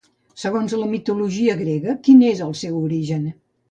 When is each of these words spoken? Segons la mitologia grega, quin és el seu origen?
Segons 0.43 0.73
la 0.77 0.87
mitologia 0.93 1.59
grega, 1.63 1.97
quin 2.09 2.27
és 2.35 2.45
el 2.51 2.59
seu 2.65 2.85
origen? 2.85 3.35